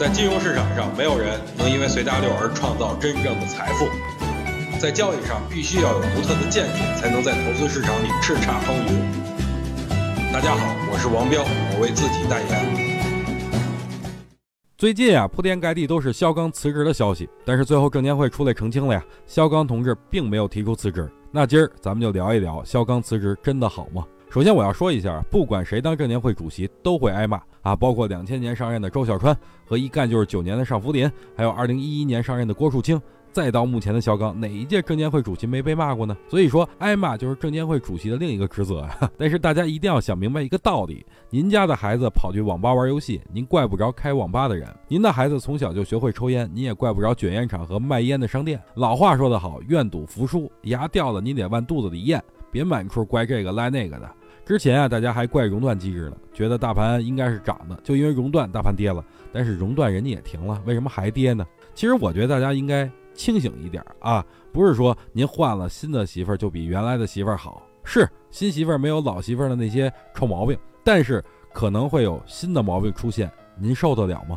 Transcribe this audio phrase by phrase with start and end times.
[0.00, 3.84] 在金融市场上，没有人能因为随大流而创造真正的财富。
[4.80, 10.32] 在交易上，必须要有独特的见解，才能在投资市场里叱咤风云。
[10.32, 12.48] 大家好，我是王彪，我为自己代言。
[14.78, 21.06] 最近啊，铺天盖地都是肖钢辞职的消息，但是最后证监会出来澄清了呀，肖钢同志并没有提出辞职。
[21.30, 24.06] 那今儿咱们就聊一聊，肖钢辞职真的好吗？
[24.30, 29.36] 首先我要说一下，不管谁当证监会主席都会挨骂啊，包括两千年上任的周小川
[29.66, 33.00] 和一干就是九年的尚福林，还有二零一一年上任的郭树清，
[33.32, 36.16] 再到目前的肖钢，哪一届证监会主席没被骂过呢？
[36.28, 39.10] 所以说挨骂就是证监会主席的另一个职责啊。
[39.16, 48.60] 但是大家一定要想明白一个道理：您家的孩子跑去网吧玩游戏，您怪不着开网吧的人；您的孩子从小就学会抽烟，您也怪不着卷烟厂和卖烟的商店。
[48.74, 54.10] 老话说得好，愿赌服输，牙掉了你得往肚子里咽，别满处怪这个赖那个的。
[54.50, 59.04] 之前啊，大家还怪熔断机制呢，觉得大盘应该是涨的，就因为熔断大盘跌了。
[59.32, 61.46] 但是熔断人家也停了，为什么还跌呢？
[61.72, 74.36] 其实我觉得大家应该清醒一点啊，不是说您换了新的媳妇儿就比原来的媳妇儿好，是新媳妇儿没有老媳妇儿的那些臭毛病，但是可能会有新的毛病出现，您受得了吗？